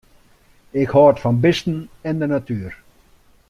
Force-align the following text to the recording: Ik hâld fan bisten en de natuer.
Ik 0.81 0.89
hâld 0.95 1.17
fan 1.23 1.37
bisten 1.43 1.77
en 2.07 2.19
de 2.19 2.27
natuer. 2.29 2.73